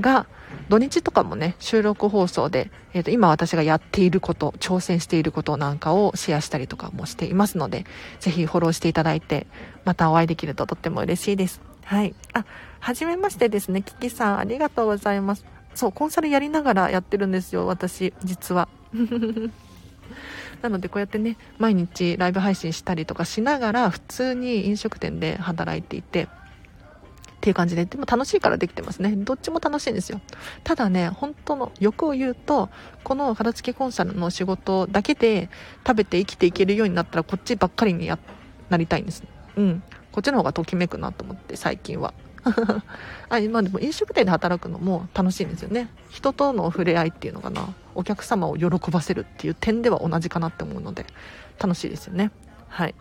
[0.00, 0.26] が、
[0.68, 7.84] 土日とかもね、収録放送で、えっ、ー、と、今私がやっていること、挑戦していることなんかをシェアしたりとかもしていますので、
[8.20, 9.46] ぜひフォローしていただいて、
[9.84, 11.60] またお会いできるととっても嬉しいです。
[11.84, 12.14] はい。
[12.32, 12.44] あ、
[12.80, 15.44] はじめましてですね、キキさん、ありがとうございます。
[15.74, 18.68] そう、コンサルやりながらやってるんですよ、私、実は。
[20.62, 26.28] なのでこうやってね毎日ライブ配信したりとかしながら普通に飲食店で働いていて
[27.38, 29.14] っていう感じで、でも楽しいからできてますね。
[29.16, 30.20] どっちも楽しいんですよ。
[30.64, 32.68] ただね、本当の欲を言うと、
[33.04, 35.48] この片付けコンサルの仕事だけで
[35.86, 38.18] 食べて生きていけるようになったら、こっちばっかりにや、
[38.70, 39.22] なりたいんです。
[39.56, 39.82] うん。
[40.10, 42.12] こっちの方がときめくなと思って、最近は。
[43.28, 45.90] あまあでも飲食店で働くのも楽しいんですよね。
[46.10, 47.68] 人との触れ合いっていうのかな。
[47.94, 51.06] お客様を喜ばせるっていう点では同じかなって思うので、
[51.60, 52.32] 楽しいですよね。
[52.68, 52.94] はい。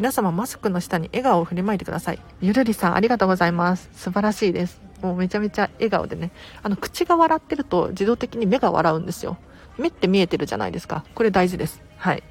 [0.00, 2.18] 皆様マスクの下に笑顔を振りまいてください。
[2.40, 3.90] ゆるりさんありがとうございます。
[3.92, 4.80] 素晴らしいです。
[5.02, 6.30] もうめちゃめちゃ笑顔でね。
[6.62, 9.36] あの、口が笑ってると自動的に目が笑うんですよ。
[9.80, 12.22] 目って見えてるじゃないですかこれ大事ですはい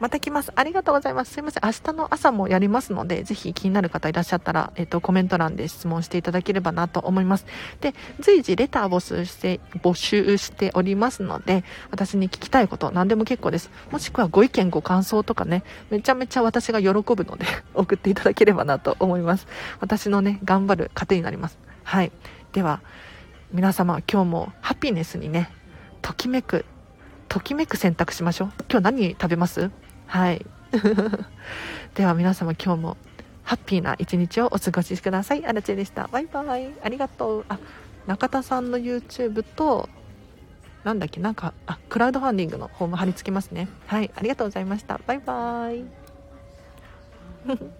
[0.00, 0.52] また来ます。
[0.54, 1.32] ありがとうございます。
[1.32, 1.62] すいません。
[1.64, 7.46] 明日の朝もやりますので、ぜひ気になる方いらっしゃったら、えっ、と、コメント欄で質問していただければなと思います。
[7.80, 13.70] で、随時レター募集して、募集しておりますので、私に聞きたいこと、何でも結構です。
[13.90, 19.46] もしくはご意見、ご感想とかね、めちゃめちゃ私が喜ぶので 送っていただければなと思います。
[19.80, 21.58] 私のね、頑張る糧になります。
[21.84, 22.10] はい。
[22.52, 22.80] では、
[23.52, 25.50] 皆様、今日もハピネスにね、
[26.02, 26.64] ときめく、
[27.28, 28.52] ときめく選択しましょう。
[28.68, 29.83] 今日何食べます？
[30.14, 30.46] はい。
[31.96, 32.96] では皆様今日も
[33.42, 35.44] ハッピーな一日をお過ごしください。
[35.44, 36.06] あらちでした。
[36.06, 36.72] バイバイ。
[36.84, 37.44] ありがとう。
[37.48, 37.58] あ
[38.06, 39.88] 中田さんの YouTube と
[40.84, 41.18] なんだっけ？
[41.20, 43.68] なんかあクラウドファンディングの方も貼り付けますね。
[43.88, 44.10] はい。
[44.14, 45.00] ありがとうございました。
[45.04, 45.84] バイバイ。